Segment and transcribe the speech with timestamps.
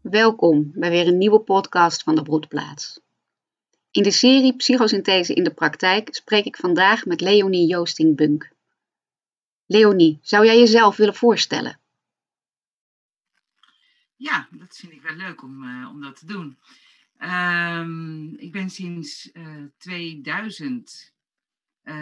[0.00, 3.00] Welkom bij weer een nieuwe podcast van de Broedplaats.
[3.90, 8.52] In de serie Psychosynthese in de praktijk spreek ik vandaag met Leonie Joosting-Bunk.
[9.66, 11.78] Leonie, zou jij jezelf willen voorstellen?
[14.16, 16.58] Ja, dat vind ik wel leuk om, uh, om dat te doen.
[17.18, 21.12] Um, ik ben sinds uh, eh, 2000 uh, eh,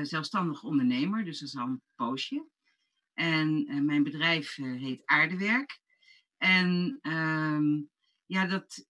[0.02, 2.48] zelfstandig ondernemer, dus dat is al een poosje.
[3.14, 5.80] En mijn bedrijf heet Aardewerk.
[6.36, 7.90] En um,
[8.26, 8.86] ja, dat,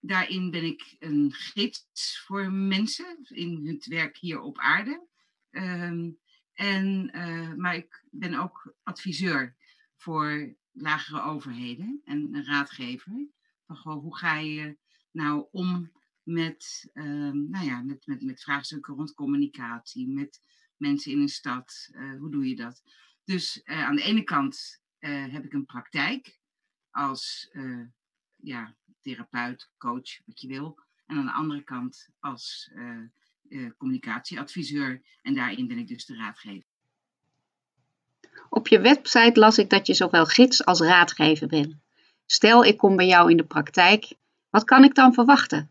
[0.00, 5.06] daarin ben ik een gids voor mensen in het werk hier op aarde.
[5.50, 6.18] Um,
[6.52, 7.10] en,
[7.56, 9.56] maar ik ben ook adviseur
[9.96, 13.28] voor lagere overheden en een raadgever.
[13.66, 14.78] Van goh, hoe ga je
[15.10, 15.92] nou om
[16.22, 20.40] met, um, nou ja, met, met, met vraagstukken rond communicatie, met
[20.76, 21.88] mensen in een stad?
[21.92, 22.82] Uh, hoe doe je dat?
[23.24, 26.40] Dus uh, aan de ene kant heb ik een praktijk
[26.90, 27.50] als
[28.36, 30.78] ja, therapeut, coach, wat je wil.
[31.06, 32.70] En aan de andere kant als
[33.76, 35.02] communicatieadviseur.
[35.22, 36.68] En daarin ben ik dus de raadgever.
[38.48, 41.74] Op je website las ik dat je zowel gids als raadgever bent.
[42.26, 44.14] Stel, ik kom bij jou in de praktijk.
[44.50, 45.70] Wat kan ik dan verwachten?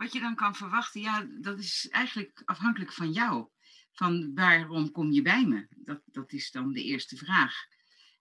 [0.00, 3.48] Wat je dan kan verwachten, ja, dat is eigenlijk afhankelijk van jou.
[3.92, 5.66] Van waarom kom je bij me?
[5.70, 7.54] Dat, dat is dan de eerste vraag.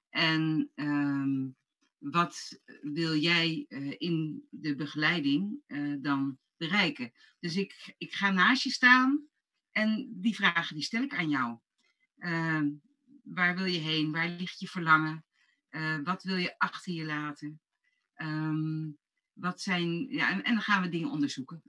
[0.09, 1.47] En uh,
[1.97, 7.11] wat wil jij uh, in de begeleiding uh, dan bereiken?
[7.39, 9.27] Dus ik, ik ga naast je staan
[9.71, 11.59] en die vragen die stel ik aan jou.
[12.17, 12.61] Uh,
[13.23, 14.11] waar wil je heen?
[14.11, 15.23] Waar ligt je verlangen?
[16.03, 17.61] wat wil je achter je laten?
[18.15, 18.97] Um,
[19.39, 21.63] wat zijn, ja, en, dan gaan we dingen onderzoeken.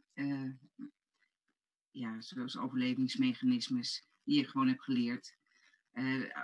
[1.90, 5.36] ja, zoals overlevingsmechanismes die je gewoon hebt geleerd.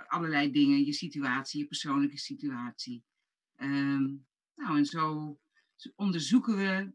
[0.07, 3.03] allerlei dingen, je situatie, je persoonlijke situatie.
[3.55, 5.39] Um, nou, en zo
[5.95, 6.91] onderzoeken we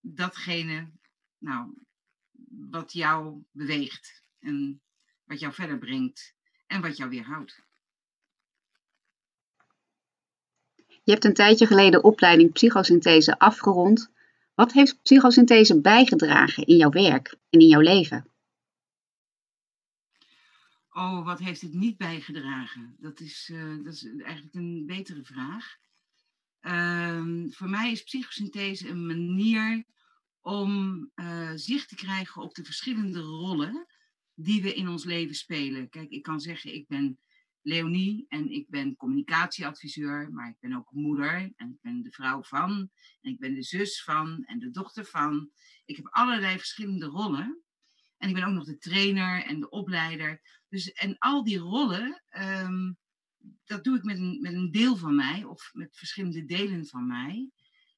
[0.00, 0.92] datgene
[1.38, 1.74] nou,
[2.70, 4.82] wat jou beweegt en
[5.24, 6.34] wat jou verder brengt
[6.66, 7.66] en wat jou weerhoudt.
[11.08, 14.10] Je hebt een tijdje geleden opleiding psychosynthese afgerond.
[14.54, 18.28] Wat heeft psychosynthese bijgedragen in jouw werk en in jouw leven?
[20.90, 22.96] Oh, wat heeft het niet bijgedragen?
[22.98, 25.76] Dat is, uh, dat is eigenlijk een betere vraag.
[26.60, 29.84] Um, voor mij is psychosynthese een manier
[30.40, 33.86] om uh, zicht te krijgen op de verschillende rollen
[34.34, 35.88] die we in ons leven spelen.
[35.88, 37.18] Kijk, ik kan zeggen, ik ben
[37.68, 42.42] Leonie en ik ben communicatieadviseur, maar ik ben ook moeder en ik ben de vrouw
[42.42, 42.90] van
[43.20, 45.50] en ik ben de zus van en de dochter van.
[45.84, 47.62] Ik heb allerlei verschillende rollen.
[48.16, 50.40] En ik ben ook nog de trainer en de opleider.
[50.68, 52.98] Dus, en al die rollen um,
[53.64, 57.06] dat doe ik met een, met een deel van mij of met verschillende delen van
[57.06, 57.50] mij.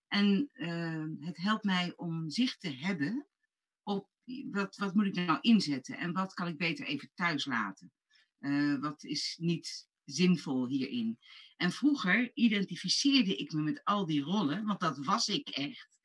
[0.08, 3.26] En uh, het helpt mij om zicht te hebben
[3.82, 4.08] op
[4.50, 7.92] wat, wat moet ik nou inzetten en wat kan ik beter even thuis laten.
[8.40, 11.18] Uh, wat is niet zinvol hierin.
[11.56, 15.98] En vroeger identificeerde ik me met al die rollen, want dat was ik echt.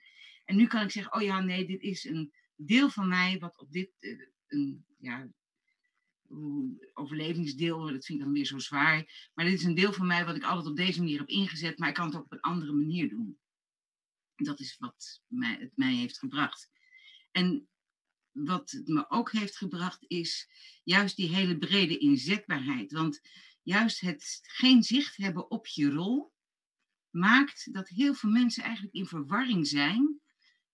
[0.45, 3.57] En nu kan ik zeggen, oh ja, nee, dit is een deel van mij wat
[3.57, 5.29] op dit, uh, een, ja,
[6.93, 9.29] overlevingsdeel, dat vind ik dan weer zo zwaar.
[9.33, 11.77] Maar dit is een deel van mij wat ik altijd op deze manier heb ingezet,
[11.77, 13.39] maar ik kan het ook op een andere manier doen.
[14.35, 16.69] Dat is wat mij, het mij heeft gebracht.
[17.31, 17.67] En
[18.35, 20.49] wat het me ook heeft gebracht is
[20.83, 22.91] juist die hele brede inzetbaarheid.
[22.91, 23.21] Want
[23.61, 26.33] juist het geen zicht hebben op je rol
[27.09, 30.19] maakt dat heel veel mensen eigenlijk in verwarring zijn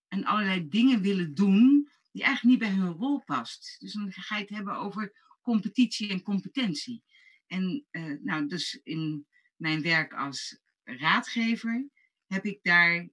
[0.08, 3.76] en allerlei dingen willen doen die eigenlijk niet bij hun rol past.
[3.80, 5.12] Dus dan ga je het hebben over
[5.42, 7.04] competitie en competentie.
[7.48, 11.90] En uh, nou, dus in mijn werk als raadgever
[12.28, 13.10] heb ik daar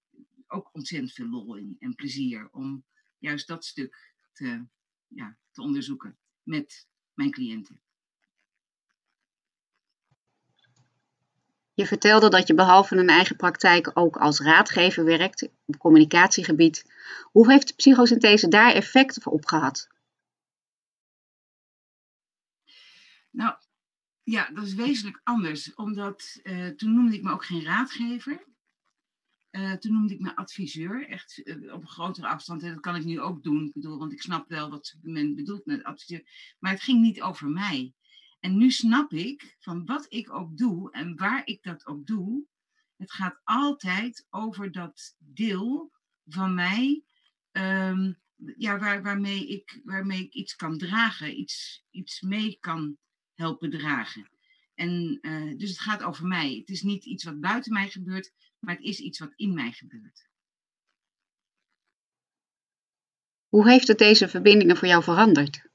[0.47, 2.85] ook ontzettend veel lol in en plezier om
[3.19, 4.67] juist dat stuk te,
[5.07, 7.81] ja, te onderzoeken met mijn cliënten.
[11.75, 16.85] Je vertelde dat je behalve een eigen praktijk ook als raadgever werkt op communicatiegebied.
[17.23, 19.89] Hoe heeft psychosynthese daar effect op gehad?
[23.31, 23.57] Nou,
[24.23, 25.75] ja, dat is wezenlijk anders.
[25.75, 28.48] Omdat uh, toen noemde ik me ook geen raadgever.
[29.51, 32.63] Uh, toen noemde ik me adviseur, echt uh, op een grotere afstand.
[32.63, 35.35] En dat kan ik nu ook doen, ik bedoel, want ik snap wel wat men
[35.35, 36.55] bedoelt met adviseur.
[36.59, 37.95] Maar het ging niet over mij.
[38.41, 42.45] En nu snap ik van wat ik ook doe en waar ik dat ook doe.
[42.97, 45.93] Het gaat altijd over dat deel
[46.25, 47.03] van mij
[47.53, 48.19] um,
[48.57, 52.99] ja, waar, waarmee, ik, waarmee ik iets kan dragen, iets, iets mee kan
[53.35, 54.31] helpen dragen.
[54.75, 56.55] En uh, dus het gaat over mij.
[56.55, 59.73] Het is niet iets wat buiten mij gebeurt, maar het is iets wat in mij
[59.73, 60.27] gebeurt.
[63.49, 65.67] Hoe heeft het deze verbindingen voor jou veranderd?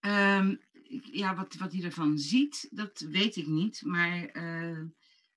[0.00, 0.60] Um,
[1.12, 3.82] ja, wat, wat hij ervan ziet, dat weet ik niet.
[3.84, 4.80] Maar uh,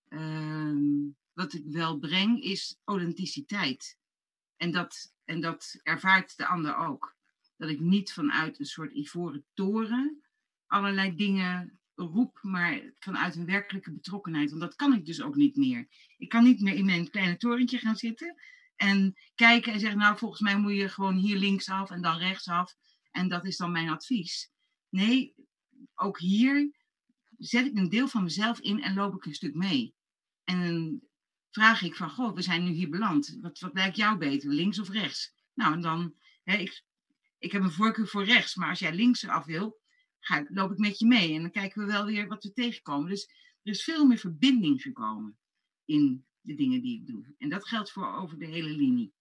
[0.10, 3.98] uh, wat ik wel breng is authenticiteit.
[4.58, 7.16] En dat, en dat ervaart de ander ook.
[7.58, 10.24] Dat ik niet vanuit een soort ivoren toren
[10.68, 14.50] allerlei dingen roep, maar vanuit een werkelijke betrokkenheid.
[14.50, 15.88] Want dat kan ik dus ook niet meer.
[16.18, 18.36] Ik kan niet meer in mijn kleine torentje gaan zitten
[18.76, 22.76] en kijken en zeggen, nou volgens mij moet je gewoon hier linksaf en dan rechtsaf.
[23.12, 24.52] En dat is dan mijn advies.
[24.90, 25.36] Nee,
[25.96, 26.72] ook hier
[27.38, 29.96] zet ik een deel van mezelf in en loop ik een stuk mee.
[30.44, 31.02] En
[31.52, 33.38] vraag ik van, goh, we zijn nu hier beland.
[33.42, 35.34] Wat, wat lijkt jou beter, links of rechts?
[35.54, 36.84] Nou, en dan, hè, ik,
[37.38, 39.80] ik heb een voorkeur voor rechts, maar als jij links af wil,
[40.26, 41.34] ga, loop ik met je mee.
[41.34, 43.10] En dan kijken we wel weer wat we tegenkomen.
[43.10, 43.26] Dus
[43.64, 45.38] er is veel meer verbinding gekomen
[45.86, 47.36] in de dingen die ik doe.
[47.38, 49.14] En dat geldt voor over de hele linie.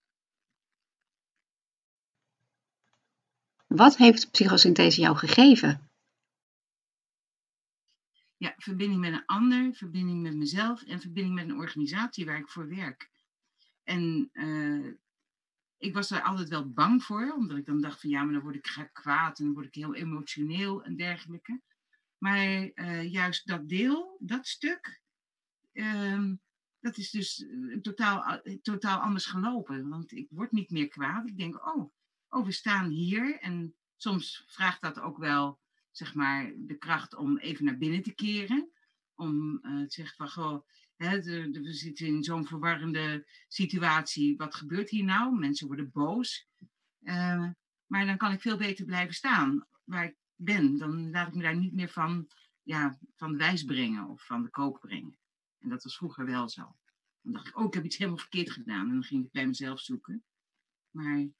[3.67, 5.91] Wat heeft psychosynthese jou gegeven?
[8.37, 12.49] Ja, verbinding met een ander, verbinding met mezelf en verbinding met een organisatie waar ik
[12.49, 13.11] voor werk.
[13.83, 14.93] En uh,
[15.85, 18.43] ik was daar altijd wel bang voor, omdat ik dan dacht van ja, maar dan
[18.43, 21.61] word ik kwaad en dan word ik heel emotioneel en dergelijke.
[22.19, 25.03] Maar uh, juist dat deel, dat stuk,
[25.73, 26.33] uh,
[26.81, 27.47] dat is dus
[27.83, 29.89] totaal, totaal anders gelopen.
[29.89, 31.27] Want ik word niet meer kwaad.
[31.27, 31.93] Ik denk, oh,
[32.29, 33.39] oh, we staan hier.
[33.41, 35.61] En soms vraagt dat ook wel
[35.91, 38.71] zeg maar, de kracht om even naar binnen te keren.
[39.15, 44.37] Om te zeggen van, goh, we zitten in zo'n verwarrende situatie.
[44.37, 45.39] Wat gebeurt hier nou?
[45.39, 46.49] Mensen worden boos.
[47.03, 47.51] Uh,
[47.87, 50.79] maar dan kan ik veel beter blijven staan waar ik ben.
[50.79, 52.29] Dan laat ik me daar niet meer van,
[52.63, 55.19] ja, van wijs brengen of van de kook brengen.
[55.59, 56.77] En dat was vroeger wel zo.
[57.21, 58.87] Dan dacht ik, oh, ik heb iets helemaal verkeerd gedaan.
[58.89, 60.25] En dan ging ik bij mezelf zoeken.
[60.91, 61.33] Maar ik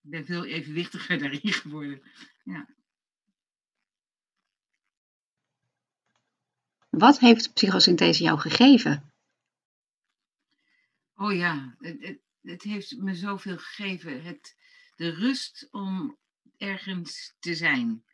[0.00, 2.02] ben veel evenwichtiger daarin geworden.
[2.44, 2.76] Ja.
[6.98, 9.12] Wat heeft psychosynthese jou gegeven?
[11.14, 14.22] Oh ja, het, het, heeft me zoveel gegeven.
[14.22, 14.56] Het,
[14.96, 16.18] de rust om
[16.56, 18.04] ergens te zijn.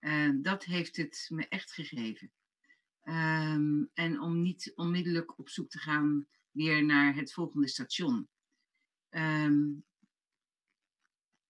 [0.00, 2.30] Uh, dat heeft het me echt gegeven.
[3.02, 8.28] Um, en om niet onmiddellijk op zoek te gaan weer naar het volgende station.
[9.10, 9.84] Um,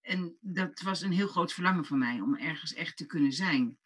[0.01, 3.77] en dat was een heel groot verlangen van mij om ergens echt te kunnen zijn.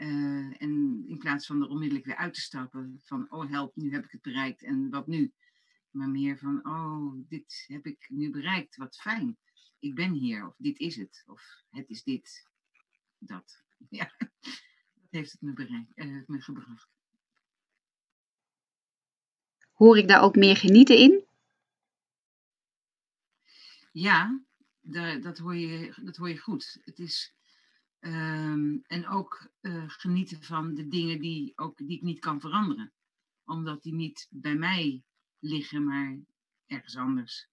[0.00, 3.92] Uh, en in plaats van er onmiddellijk weer uit te stappen van, oh help, nu
[3.92, 5.32] heb ik het bereikt en wat nu?
[5.90, 9.38] Maar meer van, oh, dit heb ik nu bereikt, wat fijn.
[9.78, 12.48] Ik ben hier, of dit is het, of het is dit,
[13.18, 13.62] dat.
[13.88, 14.12] Ja,
[14.94, 16.88] dat heeft het me, bereikt, uh, me gebracht.
[19.72, 21.26] Hoor ik daar ook meer genieten in?
[23.92, 24.42] Ja,
[24.80, 26.78] daar, dat, hoor je, dat hoor je goed.
[26.84, 27.34] Het is
[28.00, 32.92] Um, en ook uh, genieten van de dingen die, ook, die ik niet kan veranderen.
[33.44, 35.02] Omdat die niet bij mij
[35.38, 36.18] liggen, maar
[36.66, 37.48] ergens anders.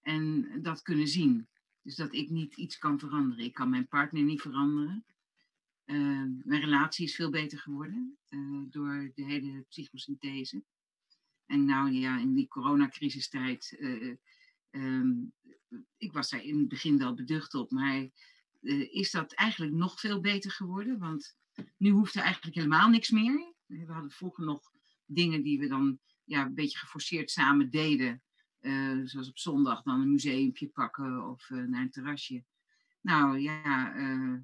[0.00, 1.48] En dat kunnen zien.
[1.82, 3.44] Dus dat ik niet iets kan veranderen.
[3.44, 5.04] Ik kan mijn partner niet veranderen.
[5.84, 10.64] Uh, mijn relatie is veel beter geworden uh, door de hele psychosynthese.
[11.46, 13.76] En nou ja, in die coronacrisistijd,
[14.70, 15.32] um,
[15.96, 18.08] ik was daar in het begin wel beducht op, maar
[18.90, 20.98] is dat eigenlijk nog veel beter geworden.
[20.98, 21.36] Want
[21.76, 23.54] nu hoeft er eigenlijk helemaal niks meer.
[23.66, 24.72] We hadden vroeger nog
[25.04, 28.22] dingen die we dan ja, een beetje geforceerd samen deden.
[28.60, 32.44] Uh, zoals op zondag dan een museumpje pakken of naar een terrasje.
[33.00, 33.92] Nou ja,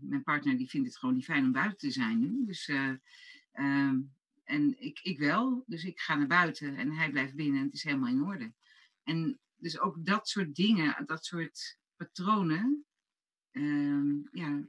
[0.01, 2.45] mijn partner die vindt het gewoon niet fijn om buiten te zijn nu.
[2.47, 2.69] Dus,
[3.53, 4.01] ehm,
[4.45, 5.65] en ik, ik wel.
[5.67, 8.53] Dus ik ga naar buiten en hij blijft binnen en het is helemaal in orde.
[9.03, 12.85] En dus ook dat soort dingen, dat soort patronen,
[14.33, 14.69] ja,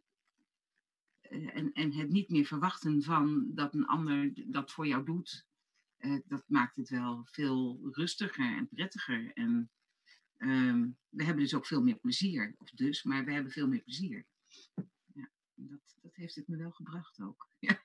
[1.29, 5.45] eh, en, en het niet meer verwachten van dat een ander dat voor jou doet,
[5.99, 9.31] uh, dat maakt het wel veel rustiger en prettiger.
[9.33, 9.71] En
[10.37, 12.55] uh, we hebben dus ook veel meer plezier.
[12.57, 14.25] Of dus, maar we hebben veel meer plezier.
[15.13, 17.47] Ja, dat, dat heeft het me wel gebracht ook.
[17.59, 17.83] Ja.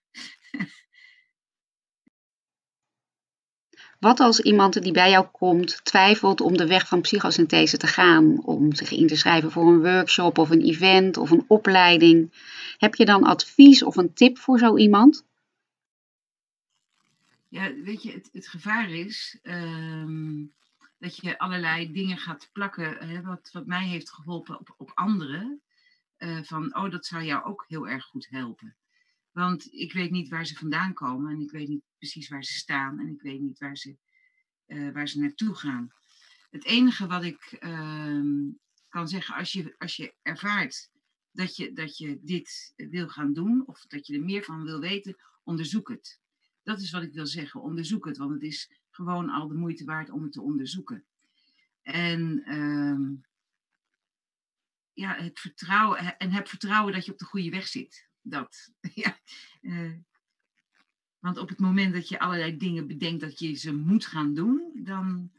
[4.00, 8.44] Wat als iemand die bij jou komt twijfelt om de weg van psychosynthese te gaan,
[8.44, 12.32] om zich in te schrijven voor een workshop of een event of een opleiding?
[12.78, 15.24] Heb je dan advies of een tip voor zo iemand?
[17.48, 20.52] Ja, weet je, het, het gevaar is, um,
[20.98, 25.60] dat je allerlei dingen gaat plakken, hè, wat, wat mij heeft geholpen op, op anderen.
[26.16, 28.76] Eh, van, oh, dat zou jou ook heel erg goed helpen.
[29.30, 32.52] Want ik weet niet waar ze vandaan komen en ik weet niet precies waar ze
[32.52, 33.96] staan en ik weet niet waar ze,
[34.66, 35.92] uh, waar ze naartoe gaan.
[36.50, 38.50] Het enige wat ik ehm,
[38.88, 40.90] kan zeggen, als je, als je ervaart
[41.32, 44.80] dat je, dat je dit wil gaan doen of dat je er meer van wil
[44.80, 46.20] weten, onderzoek het.
[46.62, 49.84] Dat is wat ik wil zeggen, onderzoek het, want het is gewoon al de moeite
[49.84, 51.04] waard om het te onderzoeken.
[51.82, 53.12] En ehm,
[54.92, 58.09] ja, het vertrouwen, en heb vertrouwen dat je op de goede weg zit.
[58.22, 59.18] Dat, ja.
[59.60, 59.92] Uh,
[61.18, 64.70] want op het moment dat je allerlei dingen bedenkt dat je ze moet gaan doen,
[64.74, 65.32] dan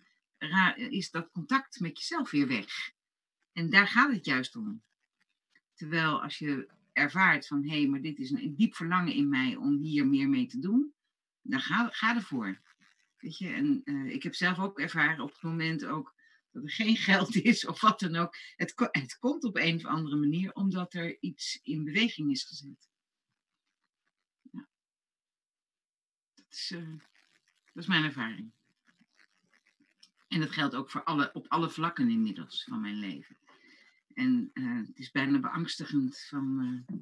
[0.76, 2.92] is dat contact met jezelf weer weg.
[3.52, 4.84] En daar gaat het juist om.
[5.74, 9.56] Terwijl als je ervaart van hé, hey, maar dit is een diep verlangen in mij
[9.56, 10.94] om hier meer mee te doen,
[11.42, 12.62] dan ga, ga ervoor.
[13.18, 16.14] Weet je, en uh, ik heb zelf ook ervaren op het moment ook
[16.52, 18.36] dat er geen geld is of wat dan ook.
[18.56, 22.90] Het, het komt op een of andere manier omdat er iets in beweging is gezet.
[24.52, 24.68] Ja.
[26.34, 26.98] Dat, is, uh,
[27.74, 28.52] dat is mijn ervaring.
[30.28, 33.38] En dat geldt ook voor alle, op alle vlakken inmiddels van mijn leven.
[34.14, 36.98] En uh, het is bijna beangstigend van uh,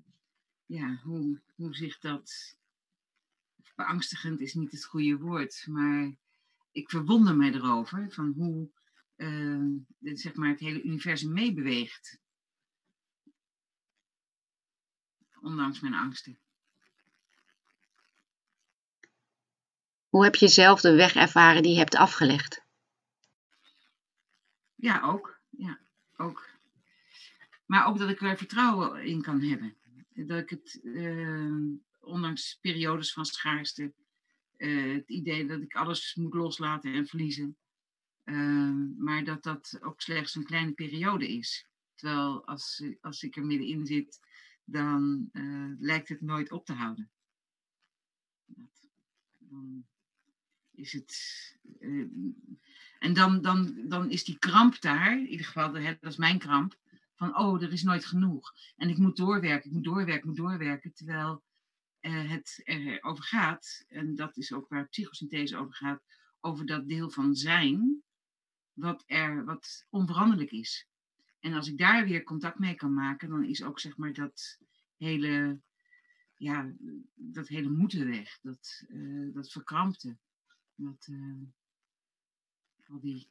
[0.66, 2.58] ja, hoe, hoe zich dat.
[3.76, 6.16] Beangstigend is niet het goede woord, maar
[6.72, 8.70] ik verwonder mij erover van hoe
[9.20, 12.20] uh, zeg maar het hele universum meebeweegt.
[15.42, 16.40] Ondanks mijn angsten.
[20.10, 22.62] Hoe heb je zelf de weg ervaren die je hebt afgelegd?
[24.76, 25.40] Ja, ook.
[25.50, 25.80] Ja,
[26.18, 26.50] ook.
[27.66, 29.78] Maar ook dat ik er vertrouwen in kan hebben.
[30.14, 33.94] Dat ik het, uh, ondanks periodes van schaarste,
[34.58, 37.58] uh, het idee dat ik alles moet loslaten en verliezen.
[38.30, 41.68] Uh, maar dat dat ook slechts een kleine periode is.
[41.96, 44.20] Terwijl als, als ik er middenin zit,
[44.64, 47.10] dan uh, lijkt het nooit op te houden.
[49.38, 49.86] Dan
[50.72, 51.14] is het.
[53.00, 56.78] en dan, dan, dan is die kramp daar, in ieder geval, dat is mijn kramp
[57.16, 58.54] van, oh, er is nooit genoeg.
[58.76, 60.94] En ik moet doorwerken, ik moet doorwerken, ik moet doorwerken.
[60.94, 61.44] Terwijl
[62.02, 66.04] uh, het erover gaat, en dat is ook waar psychosynthese over gaat,
[66.40, 68.04] over dat deel van zijn,
[68.80, 70.88] wat, er, wat onveranderlijk is.
[71.40, 74.60] En als ik daar weer contact mee kan maken, dan is ook zeg maar dat
[74.98, 75.62] hele,
[76.36, 76.74] ja,
[77.14, 80.18] dat hele moeten weg, dat, uh, dat verkrampte.
[80.76, 81.42] Dat, uh,
[82.86, 83.28] al die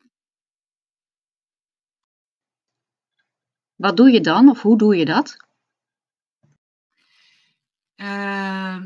[3.74, 5.36] Wat doe je dan of hoe doe je dat?
[7.96, 8.84] Uh,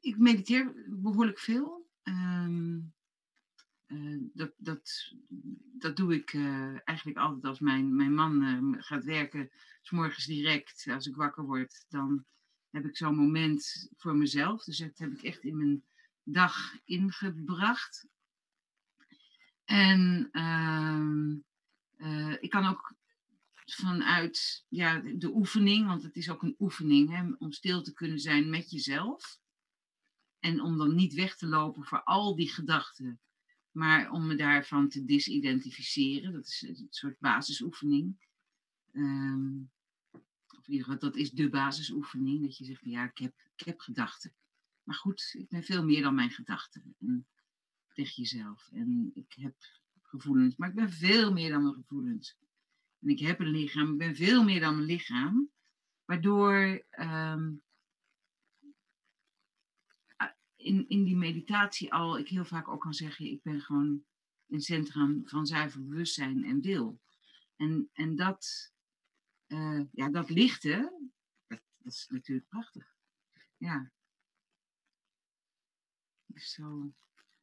[0.00, 1.86] ik mediteer behoorlijk veel.
[2.04, 2.76] Uh,
[3.86, 5.12] uh, dat, dat,
[5.78, 9.50] dat doe ik uh, eigenlijk altijd als mijn, mijn man uh, gaat werken.
[9.82, 12.24] S morgens direct, als ik wakker word, dan
[12.70, 14.64] heb ik zo'n moment voor mezelf.
[14.64, 15.84] Dus dat heb ik echt in mijn
[16.22, 18.06] dag ingebracht.
[19.64, 21.30] En ehm,
[22.40, 22.94] ik kan ook
[23.64, 28.50] vanuit ja, de oefening, want het is ook een oefening om stil te kunnen zijn
[28.50, 29.38] met jezelf.
[30.38, 33.20] En om dan niet weg te lopen voor al die gedachten,
[33.76, 36.32] maar om me daarvan te disidentificeren.
[36.32, 38.16] Dat is een soort basisoefening.
[38.92, 39.70] Um,
[40.56, 42.42] of in ieder geval, dat is de basisoefening.
[42.42, 44.34] Dat je zegt, ja, ik heb, ik heb gedachten.
[44.82, 46.94] Maar goed, ik ben veel meer dan mijn gedachten.
[46.98, 47.26] En
[47.92, 48.68] tegen jezelf.
[48.72, 49.54] En ik heb
[50.02, 52.36] gevoelens, maar ik ben veel meer dan mijn gevoelens.
[53.00, 55.50] En ik heb een lichaam, ik ben veel meer dan mijn lichaam.
[56.04, 57.62] Waardoor um,
[60.66, 64.04] in, in die meditatie al ik heel vaak ook kan zeggen, ik ben gewoon
[64.48, 67.00] een centrum van zuiver bewustzijn en wil.
[67.56, 68.72] En, en dat,
[69.46, 71.08] uh, ja, dat lichte,
[71.46, 72.94] dat, is natuurlijk prachtig.
[73.56, 73.90] Ja.
[76.26, 76.92] Dus zo,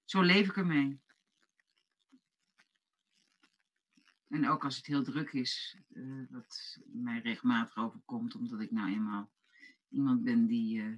[0.03, 1.01] zo leef ik ermee.
[4.27, 5.77] En ook als het heel druk is,
[6.29, 9.31] wat mij regelmatig overkomt, omdat ik nou eenmaal
[9.89, 10.95] iemand ben die uh,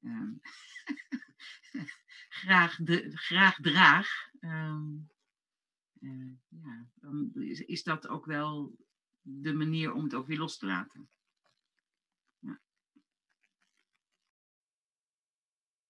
[0.00, 0.40] um,
[2.40, 4.08] graag, de, graag draag,
[4.40, 5.08] um,
[6.00, 8.76] uh, ja, dan is, is, dat ook wel
[9.22, 11.08] de manier om het ook weer los te laten.
[12.38, 12.60] Ja.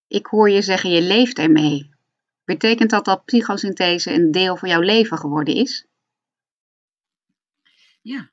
[0.06, 1.96] Ik hoor je zeggen, je leeft ermee.
[2.44, 5.86] Betekent dat dat psychosynthese een deel van jouw leven geworden is?
[8.02, 8.30] Ja.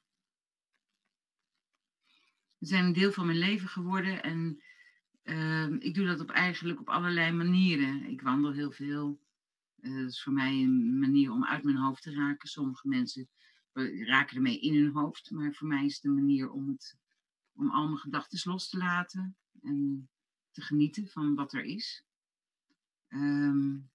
[2.60, 4.64] Ze zijn een deel van mijn leven geworden en
[5.26, 8.04] uh, ik doe dat op eigenlijk op allerlei manieren.
[8.04, 9.20] Ik wandel heel veel.
[9.76, 12.50] dat is voor mij een manier om uit mijn hoofd te raken.
[12.50, 13.30] Sommige mensen
[14.06, 16.98] raken ermee in hun hoofd, maar voor mij is het een manier om, het,
[17.54, 20.10] om al mijn gedachten los te laten en
[20.52, 22.04] te genieten van wat er is.
[23.08, 23.90] Um,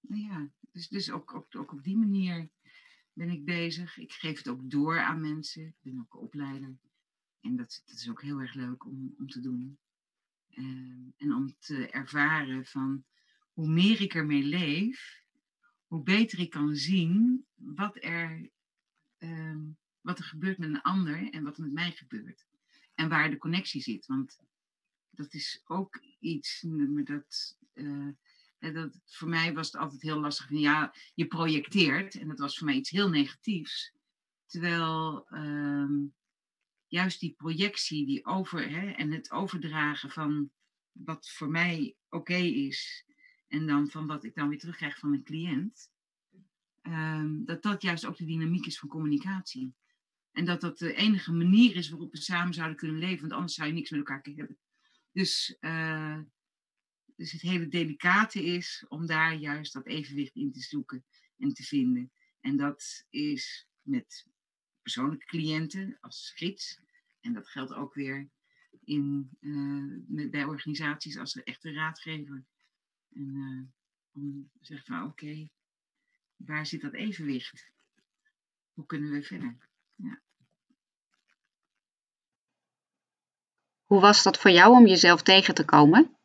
[0.00, 2.48] nou ja, dus, dus ook, ook, op die manier
[3.12, 3.98] ben ik bezig.
[3.98, 5.66] Ik geef het ook door aan mensen.
[5.66, 6.78] Ik ben ook opleider.
[7.40, 9.78] En dat, dat is ook heel erg leuk om, om te doen.
[10.58, 13.04] Um, en om te ervaren van
[13.52, 15.22] hoe meer ik ermee leef,
[15.86, 18.50] hoe beter ik kan zien wat er,
[19.18, 22.46] um, wat er gebeurt met een ander en wat er met mij gebeurt.
[22.94, 24.06] En waar de connectie zit.
[24.06, 24.40] Want
[25.10, 26.64] dat is ook iets
[27.04, 28.08] dat, uh,
[28.58, 29.00] dat.
[29.04, 30.46] Voor mij was het altijd heel lastig.
[30.46, 32.14] Van, ja, je projecteert.
[32.14, 33.92] En dat was voor mij iets heel negatiefs.
[34.46, 36.14] Terwijl um,
[36.96, 40.50] juist die projectie die over, hè, en het overdragen van
[40.92, 43.04] wat voor mij oké is.
[43.48, 45.90] En dan van wat ik dan weer terugkrijg van mijn cliënt.
[46.82, 49.74] Um, dat dat juist ook de dynamiek is van communicatie.
[50.32, 53.54] En dat dat de enige manier is waarop we samen zouden kunnen leven, want anders
[53.54, 54.58] zou je niks met elkaar kunnen hebben.
[55.12, 56.20] Dus, uh,
[57.16, 61.04] dus het hele delicate is om daar juist dat evenwicht in te zoeken
[61.38, 62.12] en te vinden.
[62.40, 64.26] En dat is met
[64.82, 66.80] persoonlijke cliënten als gids.
[67.26, 68.28] En dat geldt ook weer
[68.84, 72.44] in, uh, met, bij organisaties als een echte raadgever.
[73.12, 73.62] En uh,
[74.12, 75.50] om te zeggen van oké, okay,
[76.36, 77.70] waar zit dat evenwicht?
[78.72, 79.56] Hoe kunnen we verder?
[79.94, 80.20] Ja.
[83.84, 86.16] Hoe was dat voor jou om jezelf tegen te komen?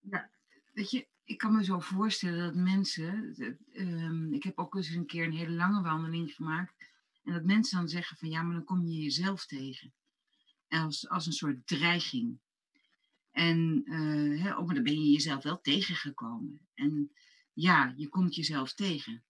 [0.00, 0.30] Ja,
[0.72, 3.34] weet je, ik kan me zo voorstellen dat mensen.
[3.72, 6.93] Um, ik heb ook eens een keer een hele lange wandeling gemaakt.
[7.24, 9.92] En dat mensen dan zeggen van ja, maar dan kom je jezelf tegen.
[10.68, 12.38] Als, als een soort dreiging.
[13.30, 13.82] En
[14.40, 16.68] hè, oh, maar dan ben je jezelf wel tegengekomen.
[16.74, 17.12] En
[17.52, 19.24] ja, je komt jezelf tegen.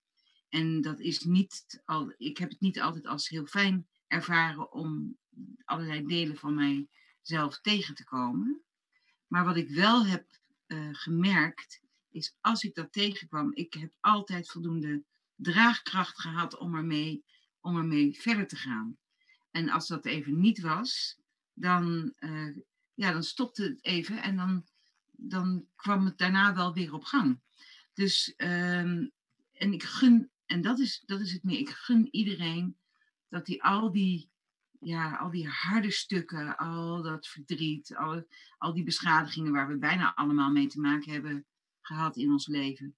[0.48, 5.18] En dat is niet al, ik heb het niet altijd als heel fijn ervaren om
[5.64, 8.62] allerlei delen van mijzelf tegen te komen.
[9.26, 10.26] Maar wat ik wel heb
[10.66, 11.80] uh, gemerkt,
[12.10, 15.04] is als ik dat tegenkwam, ik heb altijd voldoende
[15.34, 17.24] draagkracht gehad om ermee,
[17.64, 18.96] om ermee verder te gaan.
[19.50, 21.18] En als dat even niet was,
[21.52, 22.56] dan, uh,
[22.94, 24.64] ja, dan stopte het even en dan,
[25.10, 27.40] dan kwam het daarna wel weer op gang.
[27.92, 29.12] Dus, um,
[29.52, 32.76] en ik gun, en dat is, dat is het meer, ik gun iedereen
[33.28, 34.32] dat hij al die
[34.80, 38.26] ja, al die harde stukken, al dat verdriet, al,
[38.58, 41.46] al die beschadigingen waar we bijna allemaal mee te maken hebben
[41.80, 42.96] gehad in ons leven.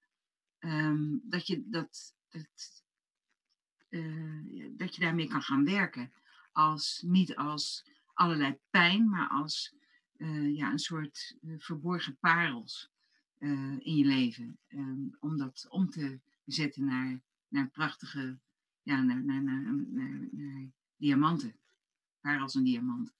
[0.59, 2.76] Um, dat, je, dat, dat,
[3.97, 6.11] uh, dat je daarmee kan gaan werken.
[6.51, 9.75] Als, niet als allerlei pijn, maar als
[10.17, 12.91] uh, ja, een soort verborgen parels
[13.79, 14.57] in je leven.
[14.67, 18.39] Um, om dat om te zetten naar, naar prachtige,
[18.81, 21.55] ja, naar, naar, naar, diamanten
[22.21, 23.13] als een diamant.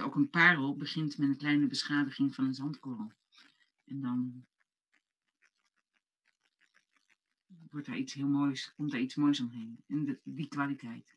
[0.00, 3.12] Ook een parel begint met een kleine beschadiging van een zandkorrel.
[3.84, 4.46] En dan
[7.76, 9.84] wordt daar iets heel moois, komt daar iets moois omheen.
[9.86, 11.16] En de, die kwaliteit.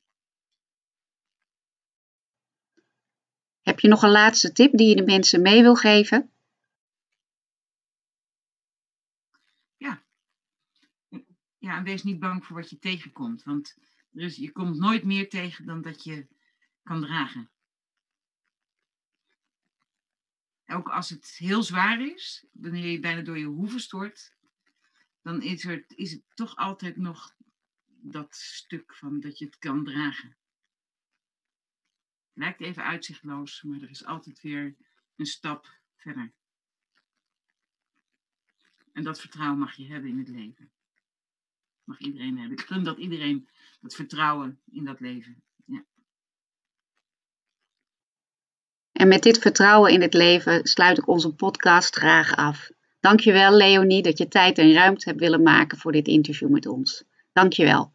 [3.62, 6.32] Heb je nog een laatste tip die je de mensen mee wil geven?
[9.78, 10.04] Ja.
[11.58, 13.44] Ja, en wees niet bang voor wat je tegenkomt.
[13.44, 13.78] Want
[14.10, 16.28] dus je komt nooit meer tegen dan dat je
[16.84, 17.50] kan dragen.
[20.66, 24.38] Ook als het heel zwaar is, wanneer je bijna door je hoeven stort,
[25.22, 27.36] dan is, er, is het toch altijd nog
[28.02, 30.38] dat stuk van dat je het kan dragen.
[32.28, 34.76] Het lijkt even uitzichtloos, maar er is altijd weer
[35.16, 36.34] een stap verder.
[38.92, 40.72] En dat vertrouwen mag je hebben in het leven
[41.90, 42.58] mag iedereen hebben.
[42.58, 43.50] Ik gun dat iedereen
[43.82, 45.44] dat vertrouwen in dat leven.
[45.66, 45.84] Ja.
[48.92, 52.70] En met dit vertrouwen in het leven sluit ik onze podcast graag af.
[53.00, 57.04] Dankjewel Leonie dat je tijd en ruimte hebt willen maken voor dit interview met ons.
[57.34, 57.92] Dankjewel.